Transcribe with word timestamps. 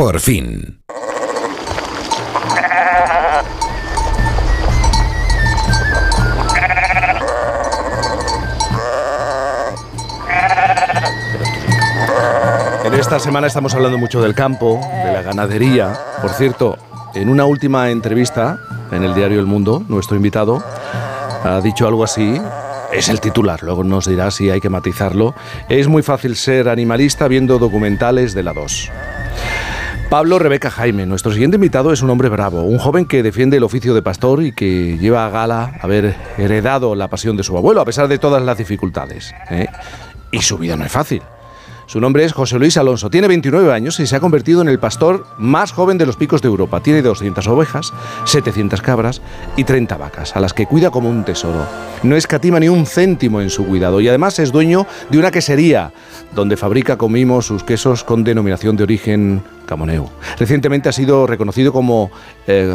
Por 0.00 0.18
fin. 0.18 0.80
En 12.82 12.94
esta 12.94 13.20
semana 13.20 13.46
estamos 13.46 13.74
hablando 13.74 13.98
mucho 13.98 14.22
del 14.22 14.34
campo, 14.34 14.80
de 15.04 15.12
la 15.12 15.20
ganadería. 15.20 15.92
Por 16.22 16.30
cierto, 16.30 16.78
en 17.14 17.28
una 17.28 17.44
última 17.44 17.90
entrevista 17.90 18.58
en 18.92 19.04
el 19.04 19.14
diario 19.14 19.38
El 19.38 19.44
Mundo, 19.44 19.84
nuestro 19.86 20.16
invitado 20.16 20.64
ha 21.44 21.60
dicho 21.60 21.86
algo 21.86 22.04
así. 22.04 22.40
Es 22.90 23.10
el 23.10 23.20
titular, 23.20 23.62
luego 23.62 23.84
nos 23.84 24.06
dirá 24.06 24.30
si 24.30 24.48
hay 24.48 24.62
que 24.62 24.70
matizarlo. 24.70 25.34
Es 25.68 25.88
muy 25.88 26.02
fácil 26.02 26.36
ser 26.36 26.70
animalista 26.70 27.28
viendo 27.28 27.58
documentales 27.58 28.32
de 28.32 28.42
la 28.42 28.54
2. 28.54 28.90
Pablo 30.10 30.40
Rebeca 30.40 30.72
Jaime, 30.72 31.06
nuestro 31.06 31.30
siguiente 31.30 31.54
invitado 31.54 31.92
es 31.92 32.02
un 32.02 32.10
hombre 32.10 32.28
bravo, 32.28 32.62
un 32.62 32.78
joven 32.78 33.06
que 33.06 33.22
defiende 33.22 33.58
el 33.58 33.62
oficio 33.62 33.94
de 33.94 34.02
pastor 34.02 34.42
y 34.42 34.50
que 34.50 34.98
lleva 34.98 35.24
a 35.24 35.30
gala 35.30 35.78
haber 35.80 36.16
heredado 36.36 36.96
la 36.96 37.06
pasión 37.06 37.36
de 37.36 37.44
su 37.44 37.56
abuelo 37.56 37.80
a 37.80 37.84
pesar 37.84 38.08
de 38.08 38.18
todas 38.18 38.42
las 38.42 38.58
dificultades. 38.58 39.32
¿eh? 39.50 39.68
Y 40.32 40.40
su 40.42 40.58
vida 40.58 40.74
no 40.74 40.84
es 40.84 40.90
fácil. 40.90 41.22
Su 41.90 42.00
nombre 42.00 42.24
es 42.24 42.32
José 42.32 42.56
Luis 42.56 42.76
Alonso, 42.76 43.10
tiene 43.10 43.26
29 43.26 43.72
años 43.72 43.98
y 43.98 44.06
se 44.06 44.14
ha 44.14 44.20
convertido 44.20 44.62
en 44.62 44.68
el 44.68 44.78
pastor 44.78 45.26
más 45.38 45.72
joven 45.72 45.98
de 45.98 46.06
los 46.06 46.14
picos 46.14 46.40
de 46.40 46.46
Europa. 46.46 46.78
Tiene 46.78 47.02
200 47.02 47.44
ovejas, 47.48 47.92
700 48.26 48.80
cabras 48.80 49.20
y 49.56 49.64
30 49.64 49.96
vacas, 49.96 50.36
a 50.36 50.40
las 50.40 50.52
que 50.52 50.66
cuida 50.66 50.92
como 50.92 51.10
un 51.10 51.24
tesoro. 51.24 51.66
No 52.04 52.14
escatima 52.14 52.60
ni 52.60 52.68
un 52.68 52.86
céntimo 52.86 53.40
en 53.40 53.50
su 53.50 53.66
cuidado 53.66 54.00
y 54.00 54.06
además 54.06 54.38
es 54.38 54.52
dueño 54.52 54.86
de 55.10 55.18
una 55.18 55.32
quesería 55.32 55.92
donde 56.32 56.56
fabrica, 56.56 56.96
comimos, 56.96 57.46
sus 57.46 57.64
quesos 57.64 58.04
con 58.04 58.22
denominación 58.22 58.76
de 58.76 58.84
origen 58.84 59.42
camoneu. 59.66 60.10
Recientemente 60.38 60.88
ha 60.88 60.92
sido 60.92 61.26
reconocido 61.26 61.72
como... 61.72 62.12
Eh, 62.46 62.72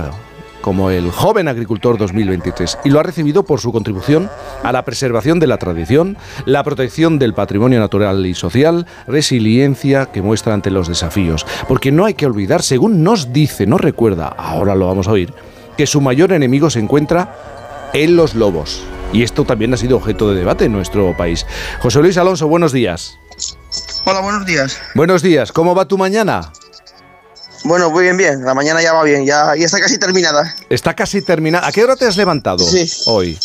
como 0.62 0.90
el 0.90 1.12
Joven 1.12 1.48
Agricultor 1.48 1.98
2023 1.98 2.80
y 2.86 2.90
lo 2.90 3.00
ha 3.00 3.04
recibido 3.04 3.44
por 3.44 3.60
su 3.60 3.72
contribución 3.72 4.30
a 4.64 4.72
la 4.72 4.84
preservación 4.86 5.40
de 5.40 5.48
la 5.48 5.58
tradición, 5.58 6.18
la 6.46 6.64
protección 6.64 7.20
del 7.20 7.34
patrimonio 7.34 7.80
natural 7.80 8.26
y 8.26 8.34
social, 8.34 8.86
resiliencia 9.08 10.08
que 10.08 10.22
muestra 10.22 10.54
ante 10.54 10.72
los 10.72 10.88
desafíos. 10.88 11.46
Porque 11.68 11.92
no 11.92 12.06
hay 12.06 12.14
que 12.16 12.26
olvidar, 12.26 12.62
según 12.62 13.04
nos 13.04 13.32
dice, 13.34 13.66
nos 13.66 13.82
recuerda, 13.82 14.28
ahora 14.28 14.76
lo 14.76 14.88
vamos 14.88 15.08
a 15.08 15.12
oír, 15.12 15.34
que 15.78 15.88
su 15.88 16.02
mayor 16.02 16.32
enemigo 16.32 16.70
se 16.70 16.80
encuentra 16.80 17.36
en 17.94 18.16
los 18.16 18.36
lobos. 18.36 18.84
Y 19.14 19.24
esto 19.24 19.46
también 19.46 19.74
ha 19.74 19.78
sido 19.78 19.98
objeto 19.98 20.30
de 20.30 20.40
debate 20.40 20.66
en 20.66 20.74
nuestro 20.74 21.16
país. 21.16 21.46
José 21.80 22.02
Luis 22.02 22.18
Alonso, 22.18 22.48
buenos 22.48 22.72
días. 22.72 23.18
Hola, 24.06 24.22
buenos 24.22 24.46
días. 24.46 24.80
Buenos 24.94 25.22
días, 25.22 25.52
¿cómo 25.52 25.76
va 25.76 25.88
tu 25.88 25.98
mañana? 25.98 26.52
Bueno, 27.66 27.90
muy 27.90 28.04
bien, 28.04 28.16
bien. 28.16 28.46
La 28.46 28.54
mañana 28.54 28.82
ya 28.82 28.94
va 28.94 29.04
bien, 29.04 29.26
ya, 29.26 29.56
ya 29.58 29.66
está 29.66 29.80
casi 29.80 29.98
terminada. 29.98 30.56
Está 30.70 30.94
casi 30.94 31.22
terminada. 31.24 31.68
¿A 31.68 31.72
qué 31.72 31.84
hora 31.84 31.96
te 31.96 32.06
has 32.06 32.16
levantado 32.16 32.60
Sí. 32.60 32.88
hoy? 33.08 33.38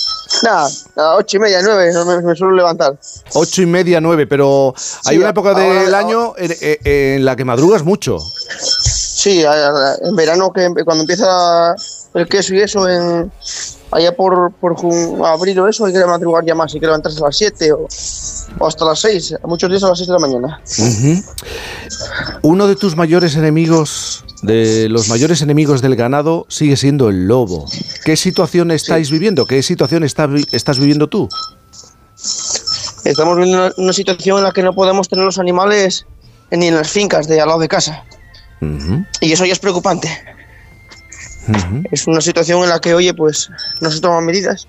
Nada, 0.43 0.69
a 0.97 1.15
ocho 1.17 1.39
y 1.39 1.41
media, 1.41 1.61
nueve, 1.63 1.91
me, 2.07 2.23
me 2.23 2.37
suelo 2.37 2.55
levantar. 2.55 2.95
Ocho 3.33 3.63
y 3.63 3.67
media, 3.67 4.01
nueve, 4.01 4.27
pero 4.27 4.75
hay 5.07 5.19
una 5.19 5.31
época 5.31 5.51
ahora- 5.51 5.65
del 5.65 5.95
ahora- 5.95 5.99
año 6.07 6.35
en, 6.37 6.53
en- 6.61 6.79
en 6.85 7.25
la 7.25 7.35
que 7.35 7.45
madrugas 7.45 7.83
mucho. 7.83 8.19
Sí, 9.21 9.45
en 9.45 10.17
verano 10.17 10.51
que 10.51 10.67
cuando 10.83 11.03
empieza 11.03 11.75
el 12.15 12.27
queso 12.27 12.55
y 12.55 12.63
eso, 12.63 12.89
en 12.89 13.31
allá 13.91 14.17
por, 14.17 14.51
por 14.53 14.75
abril 15.27 15.59
o 15.59 15.69
eso, 15.69 15.85
hay 15.85 15.93
que 15.93 16.03
madrugar 16.07 16.43
ya 16.47 16.55
más, 16.55 16.73
hay 16.73 16.81
que 16.81 16.87
levantarse 16.87 17.19
a 17.19 17.27
las 17.27 17.37
siete 17.37 17.71
o, 17.71 17.87
o 18.59 18.67
hasta 18.67 18.87
las 18.87 18.99
seis, 18.99 19.35
muchos 19.45 19.69
días 19.69 19.85
a 19.85 19.89
las 19.89 19.99
seis 19.99 20.09
de 20.09 20.15
la 20.15 20.21
mañana. 20.21 20.63
Uno 22.41 22.67
de 22.67 22.77
tus 22.77 22.97
mayores 22.97 23.37
enemigos, 23.37 24.25
de 24.41 24.89
los 24.89 25.11
mayores 25.11 25.43
enemigos 25.43 25.83
del 25.83 25.97
ganado, 25.97 26.47
sigue 26.49 26.79
siendo 26.79 27.11
el 27.11 27.29
lobo. 27.29 27.67
¿Qué 28.07 28.17
situación 28.17 28.71
estáis 28.71 29.11
viviendo? 29.11 29.45
¿Qué 29.45 29.63
situación 29.63 30.03
está 30.03 30.31
estás 30.51 30.79
viviendo 30.79 31.11
tú? 31.11 31.29
Estamos 33.05 33.37
viviendo 33.37 33.67
una, 33.67 33.75
una 33.77 33.93
situación 33.93 34.39
en 34.39 34.45
la 34.45 34.53
que 34.53 34.63
no 34.63 34.73
podemos 34.73 35.11
tener 35.11 35.27
los 35.27 35.39
animales 35.39 36.07
ni 36.51 36.69
en 36.69 36.77
las 36.77 36.89
fincas 36.89 37.29
de 37.29 37.39
al 37.39 37.49
lado 37.49 37.61
de 37.61 37.69
casa. 37.69 38.03
Y 39.21 39.33
eso 39.33 39.45
ya 39.47 39.53
es 39.53 39.59
preocupante. 39.59 40.09
Es 41.91 42.07
una 42.07 42.21
situación 42.21 42.63
en 42.63 42.69
la 42.69 42.81
que, 42.81 42.95
oye, 42.95 43.15
pues 43.15 43.51
no 43.81 43.91
se 43.91 44.01
toman 44.01 44.25
medidas. 44.27 44.69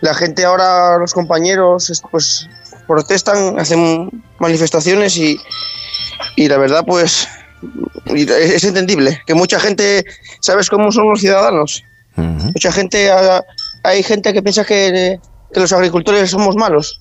La 0.00 0.14
gente 0.14 0.44
ahora, 0.44 0.96
los 0.98 1.12
compañeros, 1.12 1.90
es- 1.90 2.02
pues 2.10 2.48
protestan, 2.86 3.58
hacen 3.58 4.22
manifestaciones 4.38 5.16
y, 5.16 5.38
y 6.36 6.48
la 6.48 6.56
verdad, 6.58 6.84
pues 6.86 7.28
es 8.14 8.64
entendible. 8.64 9.20
Que 9.26 9.34
mucha 9.34 9.58
gente, 9.58 10.04
¿sabes 10.40 10.70
cómo 10.70 10.92
son 10.92 11.08
los 11.10 11.20
ciudadanos? 11.20 11.82
Mucha 12.16 12.70
gente, 12.72 13.10
hay 13.82 14.02
gente 14.02 14.32
que 14.32 14.42
piensa 14.42 14.64
que, 14.64 15.18
que 15.52 15.60
los 15.60 15.72
agricultores 15.72 16.30
somos 16.30 16.54
malos. 16.56 17.00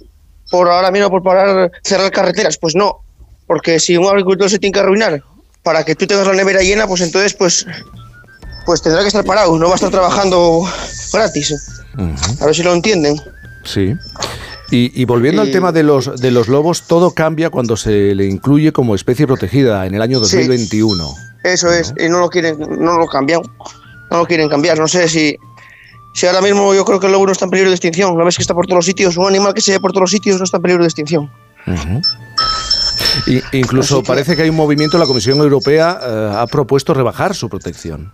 Por 0.49 0.69
ahora 0.69 0.91
mismo, 0.91 1.09
por 1.09 1.23
parar, 1.23 1.71
cerrar 1.83 2.11
carreteras. 2.11 2.57
Pues 2.57 2.75
no, 2.75 3.01
porque 3.47 3.79
si 3.79 3.95
un 3.97 4.07
agricultor 4.07 4.49
se 4.49 4.59
tiene 4.59 4.73
que 4.73 4.79
arruinar 4.79 5.23
para 5.65 5.83
que 5.83 5.95
tú 5.95 6.07
tengas 6.07 6.25
la 6.27 6.33
nevera 6.33 6.61
llena, 6.61 6.87
pues 6.87 7.01
entonces, 7.01 7.33
pues, 7.33 7.65
pues 8.65 8.81
tendrá 8.81 9.01
que 9.01 9.07
estar 9.07 9.25
parado, 9.25 9.57
no 9.57 9.65
va 9.65 9.73
a 9.73 9.75
estar 9.75 9.89
trabajando 9.91 10.63
gratis. 11.11 11.53
A 12.39 12.45
ver 12.45 12.55
si 12.55 12.63
lo 12.63 12.71
entienden. 12.73 13.19
Sí. 13.65 13.95
Y, 14.71 14.99
y 14.99 15.05
volviendo 15.05 15.41
al 15.41 15.51
tema 15.51 15.71
de 15.71 15.83
los, 15.83 16.19
de 16.21 16.31
los 16.31 16.47
lobos, 16.47 16.83
todo 16.83 17.11
cambia 17.11 17.49
cuando 17.49 17.75
se 17.77 18.15
le 18.15 18.25
incluye 18.27 18.71
como 18.71 18.95
especie 18.95 19.27
protegida 19.27 19.85
en 19.85 19.95
el 19.95 20.01
año 20.01 20.23
Sí. 20.23 20.37
2021. 20.37 21.13
Eso 21.43 21.71
es, 21.71 21.93
y 21.99 22.09
no 22.09 22.19
lo 22.19 22.29
quieren, 22.29 22.57
no 22.59 22.97
lo 22.97 23.05
cambian, 23.07 23.41
no 24.11 24.17
lo 24.17 24.25
quieren 24.25 24.49
cambiar. 24.49 24.79
No 24.79 24.87
sé 24.87 25.07
si, 25.07 25.37
si 26.15 26.25
ahora 26.27 26.41
mismo 26.41 26.73
yo 26.73 26.83
creo 26.85 26.99
que 26.99 27.05
el 27.07 27.11
lobo 27.11 27.25
no 27.27 27.31
está 27.31 27.45
en 27.45 27.51
peligro 27.51 27.69
de 27.69 27.75
extinción. 27.75 28.17
¿No 28.17 28.25
ves 28.25 28.35
que 28.35 28.41
está 28.41 28.53
por 28.55 28.65
todos 28.65 28.77
los 28.77 28.85
sitios? 28.85 29.15
Un 29.17 29.27
animal 29.27 29.53
que 29.53 29.61
se 29.61 29.71
ve 29.73 29.79
por 29.79 29.91
todos 29.91 30.01
los 30.01 30.11
sitios 30.11 30.37
no 30.39 30.43
está 30.43 30.57
en 30.57 30.63
peligro 30.63 30.83
de 30.83 30.87
extinción. 30.87 31.31
Ujú. 31.67 32.01
Y- 33.27 33.41
incluso 33.57 34.01
que- 34.01 34.07
parece 34.07 34.35
que 34.35 34.43
hay 34.43 34.49
un 34.49 34.55
movimiento, 34.55 34.97
la 34.97 35.05
Comisión 35.05 35.39
Europea 35.39 35.99
eh, 36.01 36.31
ha 36.37 36.47
propuesto 36.47 36.93
rebajar 36.93 37.35
su 37.35 37.49
protección. 37.49 38.11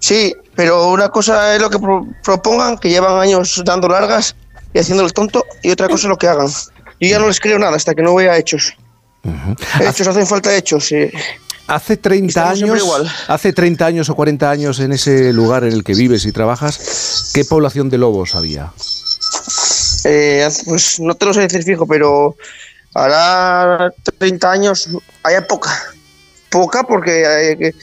Sí, 0.00 0.34
pero 0.54 0.88
una 0.90 1.08
cosa 1.10 1.54
es 1.54 1.60
lo 1.60 1.68
que 1.70 1.78
pro- 1.78 2.06
propongan, 2.24 2.78
que 2.78 2.88
llevan 2.88 3.20
años 3.20 3.60
dando 3.64 3.88
largas 3.88 4.34
y 4.72 4.78
haciendo 4.78 5.04
el 5.04 5.12
tonto, 5.12 5.44
y 5.62 5.70
otra 5.70 5.88
cosa 5.88 6.06
es 6.06 6.08
lo 6.08 6.16
que 6.18 6.26
hagan. 6.28 6.46
Yo 6.48 7.08
ya 7.08 7.18
no 7.18 7.26
les 7.28 7.38
creo 7.40 7.58
nada 7.58 7.76
hasta 7.76 7.94
que 7.94 8.02
no 8.02 8.14
vea 8.14 8.36
hechos. 8.36 8.74
Hechos, 9.80 10.06
hacen 10.06 10.26
falta 10.26 10.54
hechos. 10.56 10.90
eh. 10.92 11.12
Hace 11.66 11.96
30 11.98 12.28
Estamos 12.28 12.58
siempre 12.58 12.80
años, 12.80 12.84
igual. 12.86 13.12
hace 13.28 13.52
30 13.52 13.86
años 13.86 14.08
o 14.08 14.14
40 14.16 14.50
años 14.50 14.80
en 14.80 14.92
ese 14.92 15.32
lugar 15.32 15.62
en 15.64 15.72
el 15.72 15.84
que 15.84 15.94
vives 15.94 16.24
y 16.24 16.32
trabajas, 16.32 17.30
¿qué 17.34 17.44
población 17.44 17.88
de 17.90 17.98
lobos 17.98 18.34
había? 18.34 18.72
Eh, 20.04 20.48
pues 20.64 20.98
no 21.00 21.14
te 21.14 21.26
lo 21.26 21.34
sé 21.34 21.42
decir 21.42 21.62
fijo, 21.62 21.86
pero 21.86 22.34
hará 22.94 23.92
30 24.18 24.50
años, 24.50 24.88
haya 25.22 25.46
poca. 25.46 25.70
Poca 26.50 26.82
porque 26.82 27.22
eh, 27.52 27.56
que- 27.58 27.74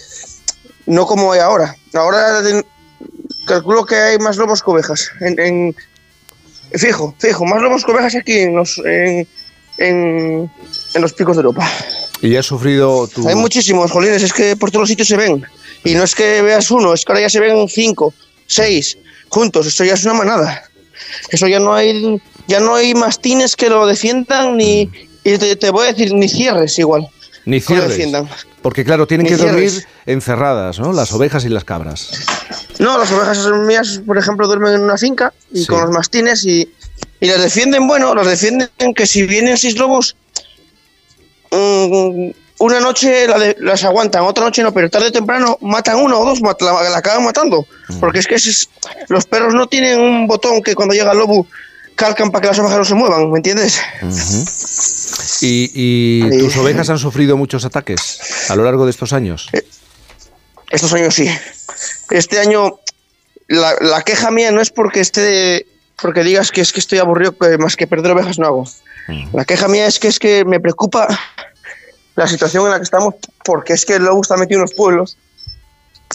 no 0.85 1.05
como 1.05 1.31
hay 1.31 1.39
ahora. 1.39 1.75
Ahora 1.93 2.41
calculo 3.45 3.85
que 3.85 3.95
hay 3.95 4.17
más 4.19 4.37
lobos 4.37 4.61
que 4.63 4.71
ovejas. 4.71 5.09
En, 5.21 5.39
en- 5.39 5.75
fijo, 6.73 7.15
fijo, 7.19 7.45
más 7.45 7.61
lobos 7.61 7.85
que 7.85 7.91
ovejas 7.91 8.15
aquí 8.15 8.39
en 8.39 8.55
los, 8.55 8.77
en, 8.79 9.27
en- 9.77 10.51
en 10.93 11.01
los 11.01 11.13
picos 11.13 11.35
de 11.37 11.41
Europa. 11.41 11.69
Y 12.21 12.35
has 12.35 12.45
sufrido 12.47 13.07
tu... 13.07 13.27
Hay 13.29 13.35
muchísimos, 13.35 13.91
jolines, 13.91 14.23
es 14.23 14.33
que 14.33 14.55
por 14.55 14.71
todos 14.71 14.81
los 14.83 14.89
sitios 14.89 15.07
se 15.07 15.17
ven. 15.17 15.45
Y 15.83 15.93
no 15.93 16.03
es 16.03 16.15
que 16.15 16.41
veas 16.41 16.69
uno, 16.71 16.93
es 16.93 17.05
que 17.05 17.11
ahora 17.11 17.21
ya 17.21 17.29
se 17.29 17.39
ven 17.39 17.67
cinco, 17.69 18.13
seis, 18.47 18.97
juntos. 19.29 19.67
Esto 19.67 19.83
ya 19.83 19.93
es 19.93 20.03
una 20.03 20.15
manada. 20.15 20.63
Eso 21.29 21.47
ya 21.47 21.59
no 21.59 21.73
hay, 21.73 22.19
ya 22.47 22.59
no 22.59 22.75
hay 22.75 22.93
mastines 22.93 23.55
que 23.55 23.69
lo 23.69 23.85
defiendan 23.85 24.57
ni, 24.57 24.89
y 25.23 25.37
te, 25.37 25.55
te 25.55 25.69
voy 25.69 25.87
a 25.87 25.93
decir, 25.93 26.13
ni 26.13 26.27
cierres 26.29 26.77
igual. 26.79 27.07
Ni 27.45 27.59
cierres. 27.61 27.89
defiendan. 27.89 28.27
Porque 28.61 28.83
claro, 28.83 29.07
tienen 29.07 29.25
Ni 29.25 29.29
que 29.29 29.37
dormir 29.37 29.69
cierres. 29.69 29.87
encerradas, 30.05 30.79
¿no? 30.79 30.91
Las 30.91 31.13
ovejas 31.13 31.45
y 31.45 31.49
las 31.49 31.63
cabras. 31.63 32.09
No, 32.79 32.97
las 32.97 33.11
ovejas 33.11 33.45
mías, 33.65 34.01
por 34.05 34.17
ejemplo, 34.17 34.47
duermen 34.47 34.73
en 34.73 34.81
una 34.81 34.97
finca 34.97 35.33
y 35.53 35.61
Sí. 35.61 35.67
con 35.67 35.81
los 35.81 35.91
mastines 35.91 36.43
y, 36.45 36.69
y 37.19 37.27
las 37.27 37.41
defienden, 37.41 37.87
bueno, 37.87 38.13
las 38.13 38.27
defienden 38.27 38.69
que 38.95 39.07
si 39.07 39.23
vienen 39.25 39.57
seis 39.57 39.77
lobos, 39.77 40.15
mm, 41.51 42.29
una 42.59 42.79
noche 42.79 43.27
la 43.27 43.37
de- 43.39 43.55
las 43.59 43.83
aguantan, 43.83 44.23
otra 44.23 44.43
noche 44.43 44.63
no, 44.63 44.73
pero 44.73 44.89
tarde 44.89 45.07
o 45.07 45.11
temprano 45.11 45.57
matan 45.61 45.97
uno 45.97 46.19
o 46.19 46.25
dos, 46.25 46.41
la, 46.41 46.89
la 46.89 46.97
acaban 46.97 47.23
matando. 47.23 47.65
Porque 47.99 48.19
es 48.19 48.27
que 48.27 48.35
es- 48.35 48.69
los 49.07 49.25
perros 49.25 49.53
no 49.53 49.67
tienen 49.67 49.99
un 49.99 50.27
botón 50.27 50.61
que 50.61 50.75
cuando 50.75 50.93
llega 50.95 51.11
el 51.11 51.19
lobo 51.19 51.47
calcan 51.97 52.31
para 52.31 52.41
que 52.43 52.47
las 52.47 52.59
ovejas 52.59 52.77
no 52.77 52.85
se 52.85 52.95
muevan, 52.95 53.29
¿me 53.29 53.39
entiendes? 53.39 53.81
¿Y, 55.41 55.71
y 55.73 56.31
Sí. 56.31 56.39
tus 56.39 56.57
ovejas 56.57 56.89
han 56.89 56.97
sufrido 56.97 57.35
muchos 57.37 57.65
ataques 57.65 58.19
a 58.49 58.55
lo 58.55 58.63
largo 58.63 58.85
de 58.85 58.91
estos 58.91 59.11
años? 59.13 59.49
Estos 60.69 60.93
años 60.93 61.13
sí. 61.15 61.29
Este 62.09 62.39
año 62.39 62.79
la, 63.47 63.75
la 63.81 64.01
queja 64.03 64.31
mía 64.31 64.51
no 64.51 64.61
es 64.61 64.69
porque 64.71 64.99
esté 65.01 65.65
porque 66.01 66.23
digas 66.23 66.51
que 66.51 66.61
es 66.61 66.71
que 66.71 66.79
estoy 66.79 66.99
aburrido 66.99 67.35
que 67.37 67.57
más 67.57 67.75
que 67.75 67.87
perder 67.87 68.11
ovejas 68.11 68.37
no 68.39 68.45
hago. 68.47 68.67
La 69.33 69.45
queja 69.45 69.67
mía 69.67 69.87
es 69.87 69.99
que 69.99 70.07
es 70.09 70.19
que 70.19 70.45
me 70.45 70.59
preocupa 70.59 71.07
la 72.15 72.27
situación 72.27 72.65
en 72.65 72.71
la 72.71 72.77
que 72.77 72.83
estamos 72.83 73.15
porque 73.43 73.73
es 73.73 73.85
que 73.85 73.95
el 73.95 74.03
lobo 74.03 74.21
está 74.21 74.37
metido 74.37 74.57
en 74.59 74.61
los 74.63 74.73
pueblos 74.73 75.17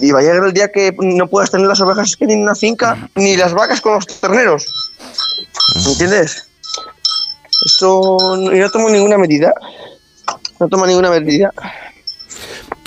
y 0.00 0.10
va 0.10 0.20
a 0.20 0.22
llegar 0.22 0.44
el 0.44 0.52
día 0.52 0.70
que 0.70 0.94
no 0.98 1.28
puedas 1.28 1.50
tener 1.50 1.66
las 1.66 1.80
ovejas 1.80 2.16
que 2.16 2.26
ni 2.26 2.34
en 2.34 2.42
una 2.42 2.54
finca 2.54 3.08
ni 3.14 3.36
las 3.36 3.52
vacas 3.52 3.80
con 3.80 3.94
los 3.94 4.06
terneros. 4.06 4.66
¿Me 5.84 5.92
entiendes? 5.92 6.48
Esto 7.66 8.36
yo 8.36 8.62
no 8.62 8.70
tomo 8.70 8.88
ninguna 8.88 9.18
medida. 9.18 9.52
No 10.58 10.68
tomo 10.68 10.86
ninguna 10.86 11.10
medida. 11.10 11.52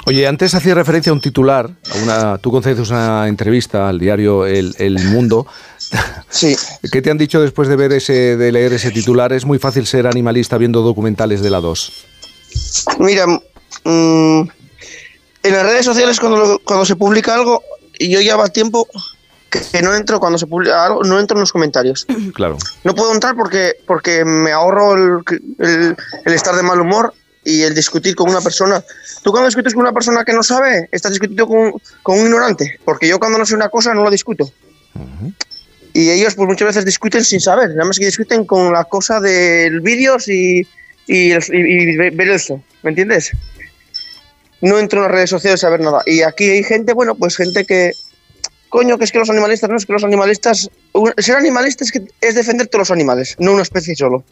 Oye, 0.07 0.27
antes 0.27 0.53
hacía 0.53 0.75
referencia 0.75 1.09
a 1.09 1.13
un 1.13 1.19
titular, 1.21 1.67
a 1.91 2.03
una, 2.03 2.37
tú 2.37 2.51
concedes 2.51 2.89
una 2.89 3.27
entrevista 3.27 3.89
al 3.89 3.97
diario 3.97 4.45
El, 4.45 4.75
El 4.77 4.99
Mundo. 5.05 5.47
Sí. 6.27 6.53
¿Qué 6.91 7.01
te 7.01 7.09
han 7.11 7.17
dicho 7.17 7.39
después 7.39 7.69
de 7.69 7.77
ver 7.77 7.93
ese, 7.93 8.35
de 8.35 8.51
leer 8.51 8.73
ese 8.73 8.91
titular? 8.91 9.31
Es 9.31 9.45
muy 9.45 9.57
fácil 9.57 9.85
ser 9.85 10.05
animalista 10.05 10.57
viendo 10.57 10.81
documentales 10.81 11.41
de 11.41 11.49
la 11.49 11.61
2. 11.61 11.93
Mira, 12.99 13.25
mm, 13.85 14.41
las 15.55 15.65
redes 15.65 15.85
sociales 15.85 16.19
cuando, 16.19 16.37
lo- 16.37 16.59
cuando 16.59 16.85
se 16.85 16.95
publica 16.95 17.33
algo, 17.33 17.63
y 17.97 18.09
yo 18.09 18.19
ya 18.21 18.35
va 18.35 18.47
tiempo 18.49 18.87
que, 19.49 19.81
no 19.81 19.95
entro 19.95 20.19
cuando 20.19 20.37
se 20.37 20.47
publica 20.47 20.85
algo, 20.85 21.03
no 21.03 21.19
entro 21.19 21.37
en 21.37 21.41
los 21.41 21.51
comentarios. 21.51 22.05
Claro. 22.33 22.57
No 22.83 22.93
puedo 22.95 23.13
entrar 23.13 23.35
porque, 23.35 23.73
porque 23.87 24.25
me 24.25 24.51
ahorro 24.51 24.93
el, 24.95 25.23
el- 25.59 25.95
el 26.25 26.33
estar 26.33 26.55
de 26.55 26.63
mal 26.63 26.79
humor 26.81 27.13
y 27.43 27.61
el 27.61 27.75
discutir 27.75 28.15
con 28.15 28.29
una 28.29 28.41
persona. 28.41 28.83
Tú 29.23 29.31
cuando 29.31 29.47
discutes 29.47 29.73
con 29.73 29.81
una 29.83 29.93
persona 29.93 30.25
que 30.25 30.33
no 30.33 30.41
sabe, 30.43 30.89
estás 30.91 31.11
discutiendo 31.11 31.47
con, 31.47 31.73
con 32.03 32.17
un 32.19 32.25
ignorante, 32.25 32.79
porque 32.83 33.07
yo 33.07 33.19
cuando 33.19 33.37
no 33.37 33.45
sé 33.45 33.53
una 33.55 33.69
cosa 33.69 33.93
no 33.93 34.03
lo 34.03 34.09
discuto. 34.09 34.51
Y 35.93 36.09
ellos 36.09 36.35
pues 36.35 36.47
muchas 36.49 36.67
veces 36.67 36.85
discuten 36.85 37.23
sin 37.23 37.39
saber, 37.39 37.69
nada 37.69 37.85
más 37.85 37.97
que 37.97 38.05
discuten 38.05 38.45
con 38.45 38.73
la 38.73 38.83
cosa 38.83 39.19
del 39.21 39.79
vídeos 39.79 40.27
y, 40.27 40.67
y, 41.07 41.31
y- 41.33 41.37
y 41.51 41.95
ve- 41.95 42.09
ver 42.11 42.29
eso, 42.31 42.61
¿me 42.83 42.89
entiendes? 42.89 43.31
No 44.61 44.79
entro 44.79 44.99
en 44.99 45.03
las 45.03 45.11
redes 45.11 45.29
sociales 45.29 45.63
a 45.63 45.69
ver 45.69 45.81
nada. 45.81 46.01
Y 46.05 46.21
aquí 46.21 46.49
hay 46.49 46.63
gente, 46.63 46.93
bueno, 46.93 47.15
pues 47.15 47.35
gente 47.37 47.65
que, 47.65 47.91
coño, 48.69 48.97
que 48.97 49.03
es 49.05 49.11
que 49.11 49.19
los 49.19 49.29
animalistas, 49.29 49.69
no 49.69 49.75
es 49.77 49.85
que 49.85 49.93
los 49.93 50.03
animalistas, 50.03 50.69
ser 51.17 51.35
animalista 51.35 51.83
es, 51.83 51.91
que, 51.91 52.07
es 52.21 52.35
defender 52.35 52.67
todos 52.67 52.79
los 52.81 52.91
animales, 52.91 53.35
no 53.37 53.53
una 53.53 53.61
especie 53.63 53.95
solo. 53.95 54.23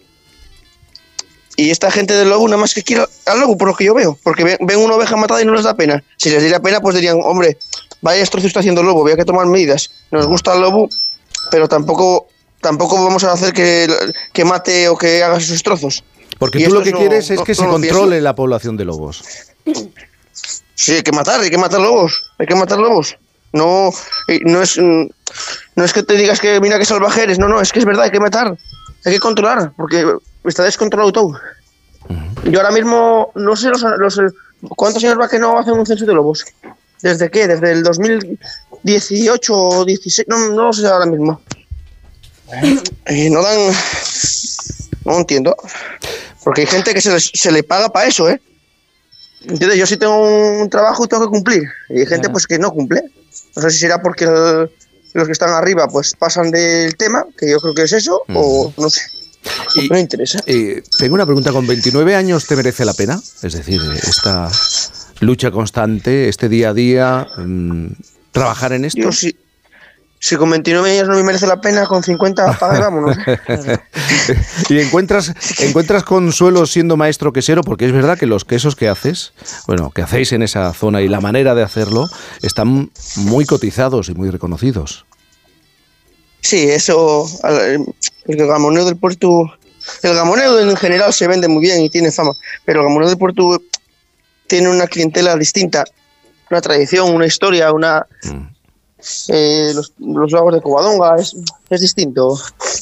Y 1.56 1.70
esta 1.70 1.92
gente 1.92 2.16
del 2.16 2.30
lobo 2.30 2.48
nada 2.48 2.58
más 2.60 2.74
que 2.74 2.82
quiere 2.82 3.06
al 3.28 3.40
lobo, 3.40 3.58
por 3.58 3.68
lo 3.68 3.76
que 3.76 3.86
yo 3.86 3.94
veo, 3.94 4.18
porque 4.24 4.44
ven, 4.44 4.58
ven 4.62 4.80
una 4.80 4.96
oveja 4.96 5.16
matada 5.18 5.40
y 5.42 5.46
no 5.46 5.54
les 5.54 5.64
da 5.66 5.76
pena. 5.76 6.04
Si 6.18 6.30
les 6.32 6.42
diera 6.42 6.60
pena, 6.60 6.82
pues 6.82 6.96
dirían, 6.96 7.20
hombre, 7.24 7.58
vaya 8.02 8.20
destrozo 8.22 8.48
está 8.48 8.62
haciendo 8.62 8.82
el 8.82 8.88
lobo, 8.88 9.04
había 9.04 9.18
que 9.18 9.26
tomar 9.26 9.46
medidas. 9.46 9.92
Nos 10.10 10.26
gusta 10.26 10.56
el 10.56 10.62
lobo, 10.62 10.90
pero 11.52 11.68
tampoco, 11.68 12.28
tampoco 12.60 13.04
vamos 13.04 13.24
a 13.24 13.34
hacer 13.34 13.54
que, 13.54 13.88
que 14.34 14.44
mate 14.46 14.88
o 14.90 14.98
que 14.98 15.22
haga 15.22 15.40
sus 15.40 15.62
trozos. 15.62 16.04
Porque 16.40 16.60
Y 16.60 16.64
tú 16.66 16.74
lo 16.74 16.82
que 16.82 16.92
no- 16.92 16.98
quieres 16.98 17.30
es 17.30 17.38
no- 17.38 17.44
que 17.46 17.52
no 17.52 17.56
se 17.56 17.62
pienso. 17.62 17.72
controle 17.72 18.20
la 18.20 18.34
población 18.34 18.76
de 18.76 18.86
lobos. 18.86 19.24
Sí, 20.84 20.94
hay 20.96 21.04
que 21.04 21.12
matar, 21.12 21.40
hay 21.42 21.50
que 21.50 21.58
matar 21.58 21.80
lobos, 21.80 22.32
hay 22.38 22.46
que 22.46 22.56
matar 22.56 22.78
lobos. 22.80 23.16
No, 23.54 23.92
no 24.46 24.62
es, 24.62 24.78
mm, 24.78 25.06
no 25.76 25.84
es 25.86 25.94
que 25.94 26.04
te 26.04 26.16
digas 26.16 26.40
que 26.40 26.60
mira 26.60 26.78
que 26.80 26.86
salvaje 26.86 27.24
eres, 27.24 27.40
no, 27.40 27.48
no, 27.48 27.62
es 27.62 27.72
que 27.72 27.80
es 27.80 27.86
verdad, 27.86 28.06
hay 28.06 28.12
que 28.12 28.20
matar, 28.20 28.58
hay 29.06 29.14
que 29.14 29.20
controlar, 29.20 29.72
porque 29.78 30.06
está 30.44 30.64
descontrolado 30.64 31.12
todo. 31.12 31.40
Yo 32.46 32.60
ahora 32.60 32.72
mismo 32.72 33.32
no 33.36 33.56
sé 33.56 33.70
los, 33.70 33.82
los, 33.98 34.20
cuántos 34.76 35.04
años 35.04 35.18
va 35.20 35.30
que 35.30 35.40
no 35.40 35.58
hacen 35.58 35.74
un 35.74 35.86
censo 35.86 36.06
de 36.06 36.14
lobos. 36.14 36.46
¿Desde 37.02 37.30
qué? 37.30 37.48
Desde 37.48 37.72
el 37.72 37.84
2018 37.84 39.54
o 39.56 39.86
16, 39.86 40.28
no, 40.28 40.38
no 40.50 40.64
lo 40.64 40.74
sé 40.74 40.86
ahora 40.88 41.06
mismo. 41.06 41.42
Eh, 43.06 43.30
no 43.30 43.42
dan, 43.42 43.58
no 45.06 45.18
entiendo, 45.18 45.56
porque 46.44 46.62
hay 46.62 46.68
gente 46.68 46.94
que 46.94 47.02
se, 47.02 47.12
les- 47.12 47.32
se 47.34 47.52
le 47.52 47.64
paga 47.64 47.90
para 47.90 48.08
eso, 48.08 48.30
¿eh? 48.30 48.42
¿Entiendes? 49.48 49.78
Yo 49.78 49.86
sí 49.86 49.98
tengo 49.98 50.62
un 50.62 50.70
trabajo 50.70 51.06
y 51.06 51.08
tengo 51.08 51.24
que 51.24 51.30
cumplir. 51.30 51.64
Y 51.90 52.00
hay 52.00 52.06
gente 52.06 52.30
pues 52.30 52.48
que 52.48 52.58
no 52.60 52.72
cumple. 52.72 53.04
No 53.56 53.62
sé 53.62 53.72
si 53.72 53.80
será 53.80 54.02
porque 54.02 54.26
el- 54.26 54.70
los 55.14 55.26
que 55.28 55.32
están 55.32 55.50
arriba 55.52 55.88
pues 55.88 56.14
pasan 56.18 56.50
del 56.52 56.96
tema, 56.96 57.26
que 57.38 57.50
yo 57.52 57.60
creo 57.60 57.74
que 57.76 57.84
es 57.84 57.94
eso, 57.94 58.24
o 58.34 58.74
no 58.78 58.90
sé. 58.90 59.02
Y- 59.76 59.90
no 59.90 59.96
me 59.96 60.00
interesa. 60.00 60.40
Eh, 60.46 60.82
tengo 60.98 61.16
una 61.16 61.26
pregunta, 61.26 61.52
¿con 61.52 61.68
29 61.68 62.16
años 62.16 62.48
te 62.48 62.56
merece 62.56 62.86
la 62.86 62.94
pena? 62.94 63.22
Es 63.44 63.54
decir, 63.54 63.82
esta 64.08 64.50
lucha 65.20 65.52
constante, 65.52 66.30
este 66.30 66.50
día 66.50 66.70
a 66.70 66.74
día, 66.74 67.28
mm, 67.38 67.88
trabajar 68.32 68.74
en 68.74 68.86
esto. 68.86 69.02
Yo 69.02 69.12
sí. 69.12 69.36
Si 70.24 70.38
con 70.38 70.50
29 70.50 70.90
años 70.90 71.10
no 71.10 71.16
me 71.18 71.24
merece 71.24 71.46
la 71.48 71.60
pena, 71.60 71.86
con 71.86 72.02
50 72.02 72.52
apaga 72.52 72.78
y 72.78 72.80
vámonos. 72.80 73.18
y 74.70 74.80
encuentras, 74.80 75.34
encuentras 75.60 76.06
consuelo 76.06 76.66
siendo 76.66 76.96
maestro 76.96 77.34
quesero, 77.34 77.62
porque 77.62 77.86
es 77.86 77.92
verdad 77.92 78.18
que 78.18 78.26
los 78.26 78.46
quesos 78.46 78.78
que 78.78 78.88
haces, 78.88 79.34
bueno, 79.68 79.92
que 79.92 80.02
hacéis 80.02 80.32
en 80.32 80.42
esa 80.42 80.72
zona 80.72 81.02
y 81.02 81.10
la 81.10 81.20
manera 81.20 81.56
de 81.56 81.64
hacerlo, 81.64 82.08
están 82.42 82.90
muy 83.18 83.46
cotizados 83.46 84.08
y 84.08 84.14
muy 84.14 84.30
reconocidos. 84.30 85.06
Sí, 86.40 86.70
eso. 86.70 87.28
El 87.44 88.48
gamoneo 88.48 88.86
del 88.86 88.96
puerto. 88.96 89.54
El 90.04 90.16
gamoneo 90.16 90.58
en 90.58 90.78
general 90.78 91.12
se 91.12 91.28
vende 91.28 91.50
muy 91.50 91.64
bien 91.64 91.82
y 91.82 91.90
tiene 91.90 92.14
fama, 92.14 92.32
pero 92.64 92.80
el 92.80 92.88
gamoneo 92.88 93.10
del 93.10 93.18
puerto 93.18 93.62
tiene 94.48 94.70
una 94.70 94.88
clientela 94.88 95.36
distinta, 95.36 95.84
una 96.50 96.62
tradición, 96.62 97.14
una 97.14 97.26
historia, 97.26 97.74
una. 97.74 98.08
Eh, 99.30 99.72
los, 99.76 99.94
los 100.00 100.32
lagos 100.32 100.54
de 100.54 100.62
Covadonga 100.62 101.16
es, 101.18 101.36
es 101.70 101.82
distinto. 101.82 102.38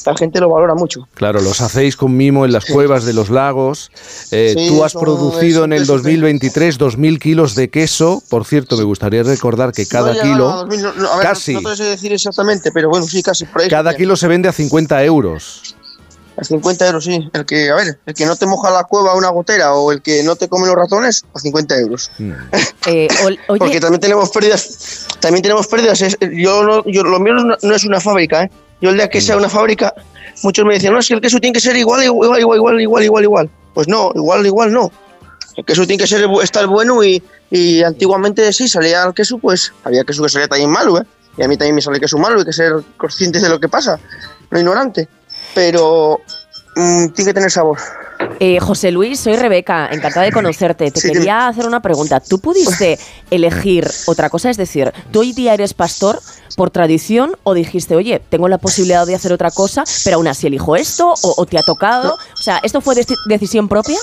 La 0.06 0.16
gente 0.16 0.40
lo 0.40 0.48
valora 0.48 0.74
mucho. 0.74 1.06
Claro, 1.14 1.40
los 1.40 1.60
hacéis 1.60 1.96
con 1.96 2.16
mimo 2.16 2.44
en 2.44 2.52
las 2.52 2.64
cuevas 2.64 3.04
de 3.04 3.12
los 3.12 3.30
lagos. 3.30 3.90
Eh, 4.30 4.54
Sí, 4.58 4.68
tú 4.68 4.82
has 4.84 4.94
producido 4.94 5.64
en 5.64 5.72
el 5.72 5.82
es- 5.82 5.88
2023 5.88 6.78
2.000 6.78 7.18
kilos 7.18 7.54
de 7.54 7.70
queso. 7.70 8.22
Por 8.28 8.44
cierto, 8.44 8.76
me 8.76 8.84
gustaría 8.84 9.22
recordar 9.22 9.72
que 9.72 9.86
cada 9.86 10.08
No 10.08 10.12
llega 10.14 10.24
a 10.24 10.32
kilo, 10.32 10.44
2000, 10.48 10.82
no- 10.82 10.92
no, 10.94 11.12
a 11.12 11.16
ver, 11.18 11.26
casi, 11.26 11.54
No, 11.54 11.60
no 11.62 11.70
te 11.70 11.76
sé 11.76 11.84
decir 11.84 12.12
exactamente, 12.12 12.72
pero 12.72 12.88
bueno, 12.88 13.06
sí, 13.06 13.22
casi 13.22 13.44
por 13.44 13.62
ahí. 13.62 13.68
cada 13.68 13.94
kilo 13.96 14.16
se 14.16 14.26
vende 14.28 14.48
a 14.48 14.52
50 14.52 15.02
euros. 15.04 15.76
A 16.36 16.44
50 16.44 16.86
euros, 16.86 17.04
sí. 17.04 17.28
El 17.34 17.44
que, 17.44 17.68
a 17.70 17.74
ver, 17.74 17.98
el 18.06 18.14
que 18.14 18.24
no 18.24 18.36
te 18.36 18.46
moja 18.46 18.70
la 18.70 18.84
cueva 18.84 19.14
una 19.14 19.28
gotera 19.28 19.74
o 19.74 19.92
el 19.92 20.00
que 20.00 20.22
no 20.22 20.34
te 20.34 20.48
come 20.48 20.66
los 20.66 20.74
ratones, 20.76 21.24
a 21.34 21.38
50 21.38 21.78
euros. 21.78 22.10
Eh, 22.86 23.06
ol- 23.24 23.38
Porque 23.58 23.78
también 23.80 24.00
tenemos 24.00 24.30
pérdidas. 24.30 25.06
También 25.20 25.42
tenemos 25.42 25.68
pérdidas. 25.68 26.00
Es- 26.02 26.18
yo, 26.20 26.64
no, 26.64 26.82
yo 26.86 27.04
lo 27.04 27.20
mío 27.20 27.34
no, 27.34 27.38
es 27.38 27.44
una- 27.44 27.58
no 27.62 27.74
es 27.76 27.84
una 27.84 28.00
fábrica, 28.00 28.42
¿eh? 28.42 28.50
Yo 28.80 28.90
el 28.90 28.96
día 28.96 29.08
que 29.08 29.20
sea 29.20 29.36
una 29.36 29.48
fábrica, 29.48 29.94
muchos 30.42 30.64
me 30.64 30.74
decían, 30.74 30.92
no, 30.94 30.98
es 30.98 31.06
que 31.06 31.14
el 31.14 31.20
queso 31.20 31.38
tiene 31.38 31.52
que 31.54 31.60
ser 31.60 31.76
igual, 31.76 32.02
igual, 32.02 32.40
igual, 32.40 32.56
igual, 32.58 32.80
igual, 32.80 33.04
igual, 33.04 33.22
igual. 33.24 33.50
Pues 33.74 33.86
no, 33.86 34.10
igual, 34.16 34.44
igual 34.44 34.72
no. 34.72 34.90
El 35.56 35.64
queso 35.64 35.86
tiene 35.86 36.02
que 36.02 36.08
ser 36.08 36.26
estar 36.42 36.66
bueno 36.66 37.04
y, 37.04 37.22
y 37.50 37.82
antiguamente 37.84 38.52
sí, 38.52 38.66
salía 38.68 39.04
el 39.04 39.14
queso, 39.14 39.38
pues 39.38 39.72
había 39.84 40.02
queso 40.02 40.22
que 40.24 40.28
salía 40.30 40.48
también 40.48 40.70
malo, 40.70 40.98
¿eh? 41.00 41.04
Y 41.36 41.44
a 41.44 41.48
mí 41.48 41.56
también 41.56 41.76
me 41.76 41.82
sale 41.82 42.00
queso 42.00 42.18
malo, 42.18 42.40
hay 42.40 42.44
que 42.44 42.52
ser 42.52 42.72
conscientes 42.96 43.42
de 43.42 43.48
lo 43.48 43.60
que 43.60 43.68
pasa, 43.68 44.00
no 44.50 44.58
ignorante. 44.58 45.08
Pero 45.54 46.20
mm, 46.76 47.08
tiene 47.08 47.30
que 47.30 47.34
tener 47.34 47.50
sabor. 47.50 47.78
eh, 48.40 48.58
José 48.60 48.90
Luis, 48.90 49.20
soy 49.20 49.36
Rebeca, 49.36 49.88
encantada 49.90 50.24
de 50.24 50.32
conocerte. 50.32 50.90
Te 50.90 51.00
Sí, 51.00 51.12
quería 51.12 51.48
hacer 51.48 51.66
una 51.66 51.80
pregunta. 51.82 52.20
¿Tú 52.20 52.38
pudiste 52.40 52.98
elegir 53.30 53.88
otra 54.06 54.30
cosa? 54.30 54.50
Es 54.50 54.56
decir, 54.56 54.92
¿tú 55.10 55.20
hoy 55.20 55.32
día 55.32 55.54
eres 55.54 55.74
pastor 55.74 56.20
por 56.56 56.70
tradición 56.70 57.36
o 57.44 57.54
dijiste, 57.54 57.94
oye, 57.96 58.20
tengo 58.28 58.48
la 58.48 58.58
posibilidad 58.58 59.06
de 59.06 59.14
hacer 59.14 59.32
otra 59.32 59.50
cosa, 59.50 59.84
pero 60.04 60.16
aún 60.16 60.28
así 60.28 60.46
elijo 60.46 60.76
esto 60.76 61.12
o, 61.22 61.34
o 61.36 61.46
te 61.46 61.58
ha 61.58 61.62
tocado? 61.62 62.14
O 62.14 62.42
sea, 62.42 62.58
¿esto 62.62 62.80
fue 62.80 62.94
deci- 62.94 63.16
decisión 63.26 63.68
propia? 63.68 63.98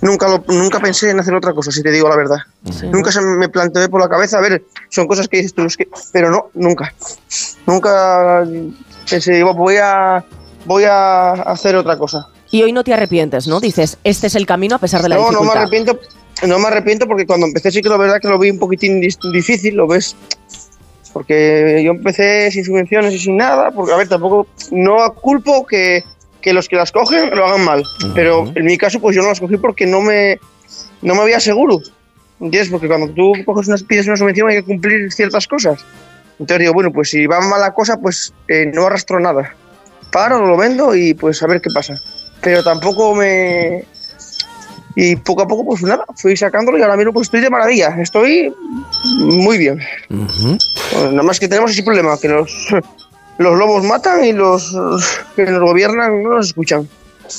Nunca, 0.00 0.28
lo, 0.28 0.42
nunca 0.48 0.80
pensé 0.80 1.10
en 1.10 1.20
hacer 1.20 1.34
otra 1.34 1.52
cosa, 1.52 1.70
si 1.70 1.82
te 1.82 1.90
digo 1.90 2.08
la 2.08 2.16
verdad. 2.16 2.38
Sí, 2.70 2.86
¿no? 2.86 2.92
Nunca 2.92 3.12
se 3.12 3.20
me 3.20 3.48
planteó 3.48 3.88
por 3.90 4.00
la 4.00 4.08
cabeza, 4.08 4.38
a 4.38 4.40
ver, 4.40 4.64
son 4.90 5.06
cosas 5.06 5.28
que 5.28 5.36
dices 5.38 5.54
tú, 5.54 5.62
es 5.64 5.76
que, 5.76 5.88
pero 6.12 6.30
no, 6.30 6.50
nunca. 6.54 6.92
Nunca 7.66 8.44
digo, 9.26 9.54
voy 9.54 9.76
a, 9.76 10.24
voy 10.64 10.84
a 10.84 11.32
hacer 11.32 11.76
otra 11.76 11.96
cosa. 11.96 12.28
Y 12.50 12.62
hoy 12.62 12.72
no 12.72 12.84
te 12.84 12.94
arrepientes, 12.94 13.46
¿no? 13.46 13.60
Dices, 13.60 13.98
este 14.04 14.28
es 14.28 14.34
el 14.34 14.46
camino 14.46 14.76
a 14.76 14.78
pesar 14.78 15.02
de 15.02 15.08
la 15.08 15.16
No, 15.16 15.22
no 15.22 15.28
me 15.30 15.34
dificultad. 15.38 15.62
arrepiento, 15.62 16.00
no 16.46 16.58
me 16.58 16.66
arrepiento 16.68 17.06
porque 17.06 17.26
cuando 17.26 17.46
empecé 17.46 17.70
sí 17.70 17.82
que 17.82 17.88
la 17.88 17.96
verdad 17.96 18.20
que 18.20 18.28
lo 18.28 18.38
vi 18.38 18.50
un 18.50 18.58
poquitín 18.58 19.00
difícil, 19.00 19.74
lo 19.74 19.86
ves. 19.86 20.14
Porque 21.12 21.82
yo 21.84 21.92
empecé 21.92 22.50
sin 22.50 22.64
subvenciones 22.64 23.12
y 23.14 23.18
sin 23.18 23.36
nada, 23.36 23.70
porque 23.70 23.92
a 23.92 23.96
ver, 23.96 24.08
tampoco, 24.08 24.48
no 24.72 25.14
culpo 25.14 25.64
que, 25.64 26.02
que 26.40 26.52
los 26.52 26.68
que 26.68 26.76
las 26.76 26.90
cogen 26.92 27.30
lo 27.30 27.46
hagan 27.46 27.64
mal. 27.64 27.82
Pero 28.14 28.50
en 28.54 28.64
mi 28.64 28.76
caso, 28.76 29.00
pues 29.00 29.14
yo 29.14 29.22
no 29.22 29.28
las 29.28 29.40
cogí 29.40 29.56
porque 29.56 29.86
no 29.86 30.00
me, 30.00 30.38
no 31.02 31.14
me 31.14 31.22
había 31.22 31.40
seguro. 31.40 31.80
¿Entiendes? 32.40 32.70
Porque 32.70 32.88
cuando 32.88 33.08
tú 33.10 33.32
coges 33.44 33.68
unas, 33.68 33.82
pides 33.84 34.06
una 34.08 34.16
subvención 34.16 34.48
hay 34.48 34.56
que 34.56 34.64
cumplir 34.64 35.12
ciertas 35.12 35.46
cosas. 35.46 35.84
Entonces 36.38 36.60
digo, 36.60 36.72
bueno, 36.72 36.92
pues 36.92 37.10
si 37.10 37.26
va 37.26 37.40
mal 37.40 37.60
la 37.60 37.72
cosa, 37.72 37.96
pues 37.96 38.32
eh, 38.48 38.70
no 38.72 38.86
arrastro 38.86 39.20
nada. 39.20 39.54
Paro, 40.10 40.44
lo 40.46 40.56
vendo 40.56 40.94
y 40.94 41.14
pues 41.14 41.42
a 41.42 41.46
ver 41.46 41.60
qué 41.60 41.70
pasa. 41.72 41.94
Pero 42.40 42.62
tampoco 42.62 43.14
me... 43.14 43.84
Y 44.96 45.16
poco 45.16 45.42
a 45.42 45.48
poco, 45.48 45.64
pues 45.64 45.82
nada, 45.82 46.04
fui 46.16 46.36
sacándolo 46.36 46.78
y 46.78 46.82
ahora 46.82 46.96
mismo 46.96 47.12
pues 47.12 47.26
estoy 47.26 47.40
de 47.40 47.50
maravilla. 47.50 47.96
Estoy 48.00 48.54
muy 49.16 49.58
bien. 49.58 49.80
Bueno, 50.08 51.10
nada 51.10 51.22
más 51.24 51.40
que 51.40 51.48
tenemos 51.48 51.72
ese 51.72 51.82
problema, 51.82 52.16
que 52.20 52.28
los, 52.28 52.68
los 53.38 53.58
lobos 53.58 53.82
matan 53.84 54.24
y 54.24 54.32
los 54.32 54.76
que 55.34 55.46
nos 55.46 55.60
gobiernan 55.60 56.22
no 56.22 56.36
nos 56.36 56.46
escuchan. 56.46 56.88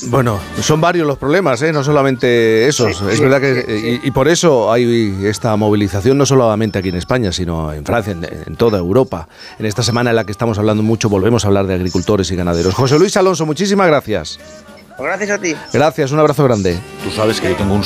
Bueno, 0.08 0.38
son 0.60 0.80
varios 0.80 1.06
los 1.06 1.16
problemas, 1.16 1.62
¿eh? 1.62 1.72
no 1.72 1.82
solamente 1.84 2.66
esos. 2.66 2.98
Sí, 2.98 3.04
es 3.10 3.16
sí, 3.16 3.22
verdad 3.22 3.40
que 3.40 3.62
sí, 3.62 3.80
sí. 3.80 4.00
Y, 4.04 4.08
y 4.08 4.10
por 4.10 4.28
eso 4.28 4.72
hay 4.72 5.24
esta 5.24 5.54
movilización 5.56 6.18
no 6.18 6.26
solamente 6.26 6.78
aquí 6.78 6.88
en 6.88 6.96
España, 6.96 7.32
sino 7.32 7.72
en 7.72 7.84
Francia, 7.84 8.12
en, 8.12 8.24
en 8.24 8.56
toda 8.56 8.78
Europa. 8.78 9.28
En 9.58 9.66
esta 9.66 9.82
semana 9.82 10.10
en 10.10 10.16
la 10.16 10.24
que 10.24 10.32
estamos 10.32 10.58
hablando 10.58 10.82
mucho, 10.82 11.08
volvemos 11.08 11.44
a 11.44 11.48
hablar 11.48 11.66
de 11.66 11.74
agricultores 11.74 12.30
y 12.30 12.36
ganaderos. 12.36 12.74
José 12.74 12.98
Luis 12.98 13.16
Alonso, 13.16 13.46
muchísimas 13.46 13.86
gracias. 13.86 14.38
Gracias 14.98 15.30
a 15.30 15.38
ti. 15.38 15.54
Gracias, 15.74 16.10
un 16.10 16.18
abrazo 16.18 16.42
grande. 16.44 16.78
Tú 17.04 17.10
sabes 17.10 17.38
que 17.40 17.50
yo 17.50 17.56
tengo 17.56 17.74
un 17.74 17.84